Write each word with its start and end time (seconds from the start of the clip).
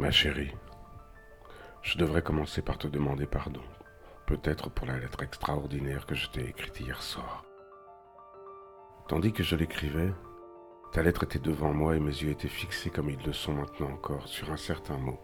Ma 0.00 0.10
chérie, 0.10 0.54
je 1.82 1.98
devrais 1.98 2.22
commencer 2.22 2.62
par 2.62 2.78
te 2.78 2.88
demander 2.88 3.26
pardon, 3.26 3.60
peut-être 4.24 4.70
pour 4.70 4.86
la 4.86 4.98
lettre 4.98 5.22
extraordinaire 5.22 6.06
que 6.06 6.14
je 6.14 6.30
t'ai 6.30 6.48
écrite 6.48 6.80
hier 6.80 7.02
soir. 7.02 7.44
Tandis 9.08 9.34
que 9.34 9.42
je 9.42 9.56
l'écrivais, 9.56 10.10
ta 10.92 11.02
lettre 11.02 11.24
était 11.24 11.38
devant 11.38 11.74
moi 11.74 11.96
et 11.96 12.00
mes 12.00 12.16
yeux 12.16 12.30
étaient 12.30 12.48
fixés 12.48 12.88
comme 12.88 13.10
ils 13.10 13.22
le 13.26 13.34
sont 13.34 13.52
maintenant 13.52 13.90
encore 13.90 14.26
sur 14.26 14.50
un 14.50 14.56
certain 14.56 14.96
mot. 14.96 15.20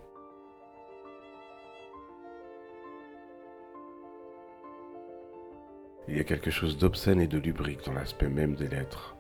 Il 6.07 6.19
y 6.19 6.21
a 6.21 6.25
quelque 6.25 6.51
chose 6.51 6.77
d'obscène 6.77 7.23
et 7.23 7.29
de 7.29 7.39
lubrique 7.39 7.87
dans 7.87 7.95
l'aspect 7.95 8.29
même 8.29 8.57
des 8.57 8.69
lettres. 8.69 9.16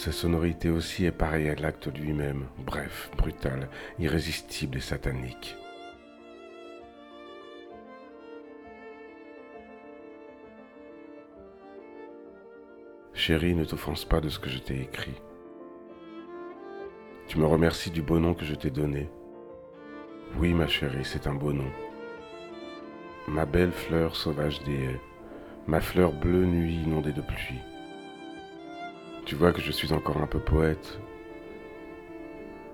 Sa 0.00 0.12
sonorité 0.12 0.70
aussi 0.70 1.04
est 1.04 1.12
pareille 1.12 1.50
à 1.50 1.54
l'acte 1.54 1.94
lui-même, 1.94 2.46
bref, 2.64 3.10
brutal, 3.18 3.68
irrésistible 3.98 4.78
et 4.78 4.80
satanique. 4.80 5.58
Chérie, 13.12 13.54
ne 13.54 13.66
t'offense 13.66 14.06
pas 14.06 14.22
de 14.22 14.30
ce 14.30 14.38
que 14.38 14.48
je 14.48 14.58
t'ai 14.58 14.80
écrit. 14.80 15.20
Tu 17.26 17.38
me 17.38 17.44
remercies 17.44 17.90
du 17.90 18.00
beau 18.00 18.18
nom 18.18 18.32
que 18.32 18.46
je 18.46 18.54
t'ai 18.54 18.70
donné. 18.70 19.10
Oui, 20.38 20.54
ma 20.54 20.66
chérie, 20.66 21.04
c'est 21.04 21.26
un 21.26 21.34
beau 21.34 21.52
nom. 21.52 21.70
Ma 23.28 23.44
belle 23.44 23.72
fleur 23.72 24.16
sauvage 24.16 24.62
des 24.62 24.82
haies, 24.82 25.00
ma 25.66 25.82
fleur 25.82 26.14
bleue 26.14 26.46
nuit 26.46 26.84
inondée 26.86 27.12
de 27.12 27.20
pluie. 27.20 27.60
Tu 29.30 29.36
vois 29.36 29.52
que 29.52 29.60
je 29.60 29.70
suis 29.70 29.92
encore 29.92 30.16
un 30.16 30.26
peu 30.26 30.40
poète. 30.40 30.98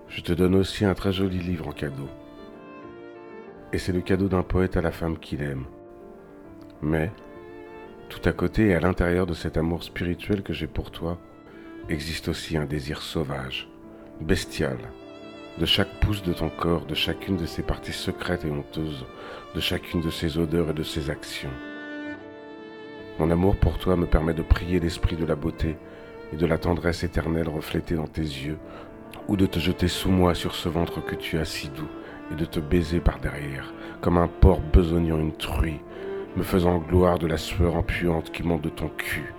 Je 0.09 0.23
te 0.23 0.33
donne 0.33 0.55
aussi 0.55 0.87
un 0.87 0.95
très 0.95 1.13
joli 1.13 1.37
livre 1.37 1.69
en 1.69 1.73
cadeau. 1.73 2.09
Et 3.75 3.79
c'est 3.79 3.93
le 3.93 4.01
cadeau 4.01 4.29
d'un 4.29 4.43
poète 4.43 4.79
à 4.79 4.81
la 4.81 4.91
femme 4.91 5.19
qu'il 5.19 5.43
aime. 5.43 5.67
Mais, 6.81 7.13
tout 8.09 8.27
à 8.27 8.33
côté 8.33 8.69
et 8.69 8.75
à 8.75 8.81
l'intérieur 8.81 9.27
de 9.27 9.35
cet 9.35 9.59
amour 9.59 9.83
spirituel 9.83 10.43
que 10.43 10.55
j'ai 10.55 10.67
pour 10.67 10.91
toi, 10.91 11.19
existe 11.91 12.29
aussi 12.29 12.57
un 12.57 12.65
désir 12.65 13.03
sauvage, 13.03 13.69
bestial, 14.23 14.79
de 15.59 15.67
chaque 15.67 16.01
pouce 16.01 16.23
de 16.23 16.33
ton 16.33 16.49
corps, 16.49 16.87
de 16.87 16.95
chacune 16.95 17.37
de 17.37 17.45
ses 17.45 17.65
parties 17.65 17.93
secrètes 17.93 18.47
et 18.47 18.51
honteuses, 18.51 19.05
de 19.55 19.61
chacune 19.61 20.01
de 20.01 20.09
ses 20.09 20.39
odeurs 20.39 20.71
et 20.71 20.75
de 20.75 20.85
ses 20.85 21.11
actions. 21.11 21.53
Mon 23.19 23.31
amour 23.31 23.57
pour 23.57 23.77
toi 23.77 23.95
me 23.97 24.07
permet 24.07 24.33
de 24.33 24.43
prier 24.43 24.81
l'esprit 24.81 25.17
de 25.17 25.27
la 25.27 25.37
beauté 25.37 25.77
et 26.33 26.37
de 26.37 26.47
la 26.47 26.59
tendresse 26.59 27.05
éternelle 27.05 27.49
reflétée 27.49 27.95
dans 27.95 28.07
tes 28.07 28.23
yeux, 28.23 28.59
ou 29.29 29.37
de 29.37 29.47
te 29.47 29.59
jeter 29.59 29.89
sous 29.89 30.11
moi 30.11 30.35
sur 30.35 30.55
ce 30.55 30.69
ventre 30.69 31.05
que 31.05 31.15
tu 31.15 31.39
as 31.39 31.45
si 31.45 31.69
doux, 31.69 31.89
et 32.33 32.35
de 32.35 32.45
te 32.45 32.61
baiser 32.61 33.01
par 33.01 33.19
derrière, 33.21 33.73
comme 34.01 34.19
un 34.19 34.29
porc 34.29 34.61
besognant 34.61 35.19
une 35.19 35.37
truie, 35.37 35.81
me 36.37 36.43
faisant 36.43 36.79
gloire 36.79 37.19
de 37.19 37.27
la 37.27 37.39
sueur 37.39 37.77
empuante 37.77 38.31
qui 38.31 38.43
monte 38.43 38.63
de 38.63 38.69
ton 38.69 38.89
cul, 38.89 39.33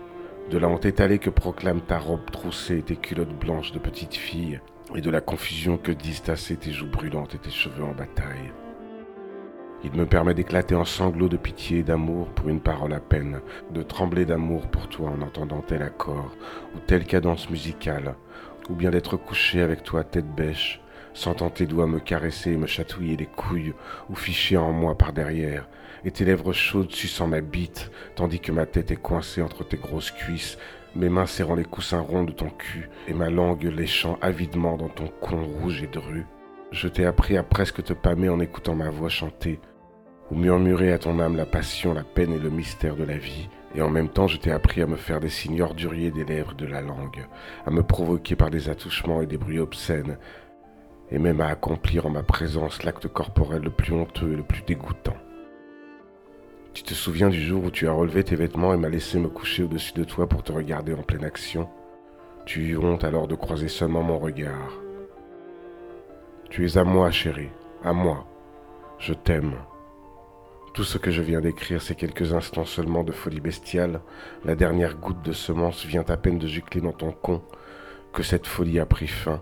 de 0.49 0.57
la 0.57 0.67
honte 0.67 0.85
étalée 0.85 1.19
que 1.19 1.29
proclame 1.29 1.81
ta 1.81 1.99
robe 1.99 2.29
troussée 2.31 2.79
et 2.79 2.83
tes 2.83 2.95
culottes 2.95 3.37
blanches 3.37 3.71
de 3.71 3.79
petite 3.79 4.15
fille, 4.15 4.59
et 4.95 5.01
de 5.01 5.09
la 5.09 5.21
confusion 5.21 5.77
que 5.77 5.91
disent 5.91 6.23
assez 6.29 6.55
tes 6.55 6.71
joues 6.71 6.89
brûlantes 6.89 7.35
et 7.35 7.39
tes 7.39 7.49
cheveux 7.49 7.83
en 7.83 7.93
bataille. 7.93 8.51
Il 9.83 9.93
me 9.93 10.07
permet 10.07 10.33
d'éclater 10.33 10.73
en 10.73 10.85
sanglots 10.85 11.29
de 11.29 11.37
pitié 11.37 11.79
et 11.79 11.83
d'amour 11.83 12.29
pour 12.29 12.49
une 12.49 12.59
parole 12.59 12.93
à 12.93 12.99
peine, 12.99 13.41
de 13.71 13.83
trembler 13.83 14.25
d'amour 14.25 14.67
pour 14.67 14.89
toi 14.89 15.11
en 15.11 15.21
entendant 15.21 15.61
tel 15.61 15.83
accord 15.83 16.35
ou 16.75 16.79
telle 16.79 17.05
cadence 17.05 17.49
musicale, 17.51 18.15
ou 18.69 18.73
bien 18.73 18.89
d'être 18.89 19.17
couché 19.17 19.61
avec 19.61 19.83
toi 19.83 20.03
tête 20.03 20.33
bêche, 20.35 20.81
sentant 21.13 21.51
tes 21.51 21.67
doigts 21.67 21.85
me 21.85 21.99
caresser 21.99 22.53
et 22.53 22.57
me 22.57 22.65
chatouiller 22.65 23.17
les 23.17 23.27
couilles, 23.27 23.73
ou 24.09 24.15
ficher 24.15 24.57
en 24.57 24.71
moi 24.71 24.97
par 24.97 25.13
derrière, 25.13 25.69
et 26.03 26.11
tes 26.11 26.25
lèvres 26.25 26.53
chaudes 26.53 26.91
suçant 26.91 27.27
ma 27.27 27.41
bite, 27.41 27.91
tandis 28.15 28.39
que 28.39 28.51
ma 28.51 28.65
tête 28.65 28.89
est 28.89 28.95
coincée 29.01 29.43
entre 29.43 29.63
tes 29.63 29.77
grosses 29.77 30.11
cuisses, 30.11 30.57
mes 30.95 31.09
mains 31.09 31.27
serrant 31.27 31.55
les 31.55 31.65
coussins 31.65 32.01
ronds 32.01 32.23
de 32.23 32.31
ton 32.31 32.49
cul, 32.49 32.89
et 33.07 33.13
ma 33.13 33.29
langue 33.29 33.63
léchant 33.63 34.17
avidement 34.21 34.75
dans 34.75 34.89
ton 34.89 35.07
con 35.21 35.43
rouge 35.43 35.83
et 35.83 35.87
dru. 35.87 36.25
Je 36.71 36.89
t'ai 36.89 37.05
appris 37.05 37.37
à 37.37 37.43
presque 37.43 37.81
te 37.81 37.93
pâmer 37.93 38.27
en 38.27 38.39
écoutant 38.41 38.75
ma 38.75 38.89
voix 38.89 39.09
chanter, 39.09 39.59
ou 40.29 40.35
murmurer 40.35 40.91
à 40.91 40.99
ton 40.99 41.19
âme 41.19 41.37
la 41.37 41.45
passion, 41.45 41.93
la 41.93 42.03
peine 42.03 42.33
et 42.33 42.39
le 42.39 42.49
mystère 42.49 42.97
de 42.97 43.05
la 43.05 43.17
vie, 43.17 43.47
et 43.73 43.81
en 43.81 43.89
même 43.89 44.09
temps 44.09 44.27
je 44.27 44.37
t'ai 44.37 44.51
appris 44.51 44.81
à 44.81 44.87
me 44.87 44.97
faire 44.97 45.21
des 45.21 45.29
signes 45.29 45.61
orduriers 45.61 46.11
des 46.11 46.25
lèvres 46.25 46.51
et 46.51 46.61
de 46.61 46.65
la 46.65 46.81
langue, 46.81 47.25
à 47.65 47.71
me 47.71 47.83
provoquer 47.83 48.35
par 48.35 48.49
des 48.49 48.67
attouchements 48.67 49.21
et 49.21 49.25
des 49.25 49.37
bruits 49.37 49.59
obscènes, 49.59 50.17
et 51.09 51.19
même 51.19 51.39
à 51.39 51.47
accomplir 51.47 52.05
en 52.05 52.09
ma 52.09 52.23
présence 52.23 52.83
l'acte 52.83 53.07
corporel 53.07 53.61
le 53.61 53.71
plus 53.71 53.93
honteux 53.93 54.33
et 54.33 54.35
le 54.35 54.43
plus 54.43 54.63
dégoûtant. 54.63 55.15
Tu 56.73 56.83
te 56.83 56.93
souviens 56.93 57.29
du 57.29 57.41
jour 57.41 57.63
où 57.63 57.71
tu 57.71 57.87
as 57.87 57.93
relevé 57.93 58.25
tes 58.25 58.35
vêtements 58.35 58.73
et 58.73 58.77
m'as 58.77 58.89
laissé 58.89 59.17
me 59.19 59.29
coucher 59.29 59.63
au-dessus 59.63 59.93
de 59.93 60.03
toi 60.03 60.27
pour 60.27 60.43
te 60.43 60.51
regarder 60.51 60.93
en 60.93 61.01
pleine 61.01 61.23
action? 61.23 61.69
Tu 62.45 62.67
eus 62.67 62.77
honte 62.77 63.05
alors 63.05 63.27
de 63.27 63.35
croiser 63.35 63.69
seulement 63.69 64.03
mon 64.03 64.19
regard. 64.19 64.73
Tu 66.49 66.65
es 66.65 66.77
à 66.77 66.83
moi, 66.83 67.11
chérie, 67.11 67.51
à 67.83 67.93
moi. 67.93 68.25
Je 68.99 69.13
t'aime. 69.13 69.55
Tout 70.73 70.83
ce 70.83 70.97
que 70.97 71.11
je 71.11 71.21
viens 71.21 71.41
d'écrire, 71.41 71.81
c'est 71.81 71.95
quelques 71.95 72.33
instants 72.33 72.65
seulement 72.65 73.03
de 73.03 73.11
folie 73.11 73.41
bestiale. 73.41 74.01
La 74.45 74.55
dernière 74.55 74.97
goutte 74.97 75.21
de 75.23 75.33
semence 75.33 75.85
vient 75.85 76.05
à 76.07 76.17
peine 76.17 76.39
de 76.39 76.47
gicler 76.47 76.81
dans 76.81 76.93
ton 76.93 77.11
con, 77.11 77.41
que 78.13 78.23
cette 78.23 78.47
folie 78.47 78.79
a 78.79 78.85
pris 78.85 79.07
fin 79.07 79.41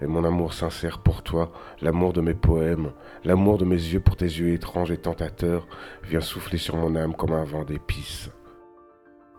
et 0.00 0.06
mon 0.06 0.24
amour 0.24 0.52
sincère 0.52 0.98
pour 0.98 1.22
toi, 1.22 1.52
l'amour 1.80 2.12
de 2.12 2.20
mes 2.20 2.34
poèmes, 2.34 2.92
l'amour 3.24 3.58
de 3.58 3.64
mes 3.64 3.76
yeux 3.76 4.00
pour 4.00 4.16
tes 4.16 4.26
yeux 4.26 4.52
étranges 4.52 4.90
et 4.90 4.98
tentateurs, 4.98 5.66
vient 6.02 6.20
souffler 6.20 6.58
sur 6.58 6.76
mon 6.76 6.96
âme 6.96 7.14
comme 7.14 7.32
un 7.32 7.44
vent 7.44 7.64
d'épices. 7.64 8.30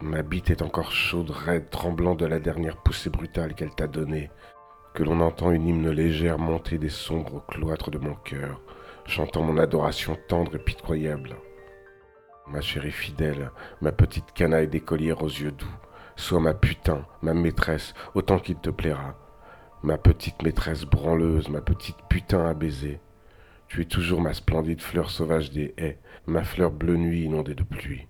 Ma 0.01 0.21
bite 0.21 0.49
est 0.51 0.61
encore 0.61 0.91
chaude, 0.91 1.31
raide, 1.31 1.69
tremblant 1.69 2.15
de 2.15 2.25
la 2.25 2.39
dernière 2.39 2.77
poussée 2.77 3.09
brutale 3.09 3.53
qu'elle 3.55 3.73
t'a 3.73 3.87
donnée, 3.87 4.29
que 4.97 5.03
l'on 5.03 5.21
entend 5.21 5.51
une 5.51 5.67
hymne 5.67 5.91
légère 5.91 6.39
monter 6.39 6.79
des 6.79 6.89
sombres 6.89 7.45
cloîtres 7.47 7.91
de 7.91 7.99
mon 7.99 8.15
cœur, 8.15 8.59
chantant 9.05 9.43
mon 9.43 9.59
adoration 9.59 10.17
tendre 10.27 10.55
et 10.55 10.57
pitoyable. 10.59 11.35
Ma 12.47 12.61
chérie 12.61 12.89
fidèle, 12.89 13.51
ma 13.79 13.91
petite 13.91 14.31
canaille 14.33 14.67
d'écolière 14.67 15.21
aux 15.21 15.27
yeux 15.27 15.51
doux, 15.51 15.77
sois 16.15 16.39
ma 16.39 16.55
putain, 16.55 17.05
ma 17.21 17.35
maîtresse, 17.35 17.93
autant 18.15 18.39
qu'il 18.39 18.55
te 18.55 18.71
plaira 18.71 19.13
Ma 19.83 19.99
petite 19.99 20.41
maîtresse 20.41 20.83
branleuse, 20.83 21.47
ma 21.47 21.61
petite 21.61 22.01
putain 22.09 22.47
à 22.47 22.55
baiser. 22.55 22.99
Tu 23.67 23.81
es 23.81 23.85
toujours 23.85 24.19
ma 24.21 24.33
splendide 24.33 24.81
fleur 24.81 25.11
sauvage 25.11 25.51
des 25.51 25.75
haies, 25.77 25.99
ma 26.25 26.43
fleur 26.43 26.71
bleue 26.71 26.97
nuit 26.97 27.25
inondée 27.25 27.53
de 27.53 27.63
pluie. 27.63 28.07